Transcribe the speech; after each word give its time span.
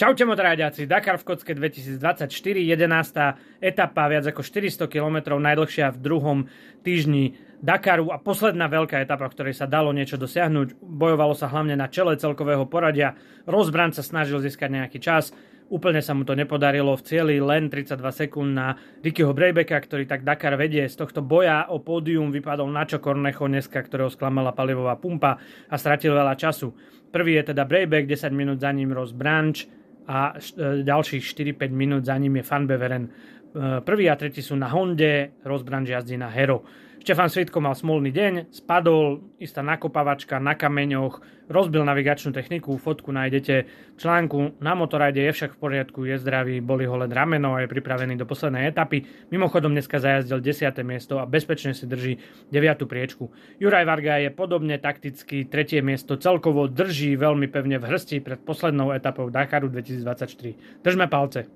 Čaute 0.00 0.24
motoráďaci, 0.24 0.88
Dakar 0.88 1.20
v 1.20 1.28
Kocke 1.28 1.52
2024, 1.52 2.32
11. 2.32 3.60
etapa, 3.60 4.08
viac 4.08 4.24
ako 4.32 4.40
400 4.40 4.88
km, 4.88 5.36
najdlhšia 5.36 5.92
v 5.92 5.98
druhom 6.00 6.38
týždni 6.80 7.36
Dakaru 7.60 8.08
a 8.08 8.16
posledná 8.16 8.64
veľká 8.72 8.96
etapa, 8.96 9.28
v 9.28 9.36
ktorej 9.36 9.60
sa 9.60 9.68
dalo 9.68 9.92
niečo 9.92 10.16
dosiahnuť. 10.16 10.80
Bojovalo 10.80 11.36
sa 11.36 11.52
hlavne 11.52 11.76
na 11.76 11.92
čele 11.92 12.16
celkového 12.16 12.64
poradia, 12.64 13.12
Rozbran 13.44 13.92
sa 13.92 14.00
snažil 14.00 14.40
získať 14.40 14.72
nejaký 14.72 15.04
čas, 15.04 15.36
úplne 15.68 16.00
sa 16.00 16.16
mu 16.16 16.24
to 16.24 16.32
nepodarilo, 16.32 16.96
v 16.96 17.04
cieli 17.04 17.36
len 17.36 17.68
32 17.68 18.00
sekúnd 18.24 18.56
na 18.56 18.80
Rickyho 19.04 19.36
Brejbeka, 19.36 19.76
ktorý 19.84 20.08
tak 20.08 20.24
Dakar 20.24 20.56
vedie. 20.56 20.88
Z 20.88 20.96
tohto 20.96 21.20
boja 21.20 21.68
o 21.68 21.76
pódium 21.76 22.32
vypadol 22.32 22.72
Načo 22.72 23.04
Cornejo 23.04 23.52
dneska, 23.52 23.84
ktorého 23.84 24.08
sklamala 24.08 24.56
palivová 24.56 24.96
pumpa 24.96 25.36
a 25.68 25.76
stratil 25.76 26.16
veľa 26.16 26.40
času. 26.40 26.72
Prvý 27.12 27.36
je 27.36 27.52
teda 27.52 27.68
Brejbek, 27.68 28.08
10 28.08 28.32
minút 28.32 28.64
za 28.64 28.72
ním 28.72 28.96
Ross 28.96 29.12
Branch, 29.12 29.60
a 30.06 30.34
e, 30.36 30.82
ďalších 30.82 31.24
4-5 31.24 31.70
minút 31.70 32.04
za 32.04 32.16
ním 32.18 32.36
je 32.36 32.42
Fanbeveren. 32.42 33.04
E, 33.04 33.10
prvý 33.80 34.10
a 34.10 34.16
tretí 34.16 34.42
sú 34.42 34.56
na 34.56 34.68
Honde, 34.68 35.30
Rozbranž 35.44 35.88
jazdí 35.88 36.16
na 36.16 36.28
Hero. 36.28 36.62
Štefan 37.00 37.32
Svitko 37.32 37.64
mal 37.64 37.72
smolný 37.72 38.12
deň, 38.12 38.52
spadol, 38.52 39.24
istá 39.40 39.64
nakopavačka 39.64 40.36
na 40.36 40.52
kameňoch, 40.52 41.48
rozbil 41.48 41.80
navigačnú 41.80 42.28
techniku, 42.28 42.76
fotku 42.76 43.08
nájdete 43.08 43.54
v 43.64 43.96
článku. 43.96 44.60
Na 44.60 44.76
motorajde 44.76 45.24
je 45.24 45.32
však 45.32 45.56
v 45.56 45.60
poriadku, 45.64 46.04
je 46.04 46.20
zdravý, 46.20 46.60
boli 46.60 46.84
ho 46.84 47.00
len 47.00 47.08
rameno 47.08 47.56
a 47.56 47.64
je 47.64 47.72
pripravený 47.72 48.20
do 48.20 48.28
poslednej 48.28 48.68
etapy. 48.68 49.08
Mimochodom 49.32 49.72
dneska 49.72 49.96
zajazdil 49.96 50.44
10. 50.44 50.76
miesto 50.84 51.16
a 51.16 51.24
bezpečne 51.24 51.72
si 51.72 51.88
drží 51.88 52.20
9. 52.52 52.84
priečku. 52.84 53.32
Juraj 53.56 53.88
Varga 53.88 54.20
je 54.20 54.28
podobne 54.28 54.76
takticky 54.76 55.48
3. 55.48 55.80
miesto, 55.80 56.20
celkovo 56.20 56.68
drží 56.68 57.16
veľmi 57.16 57.48
pevne 57.48 57.80
v 57.80 57.96
hrsti 57.96 58.20
pred 58.20 58.44
poslednou 58.44 58.92
etapou 58.92 59.32
Dakaru 59.32 59.72
2024. 59.72 60.84
Držme 60.84 61.08
palce. 61.08 61.48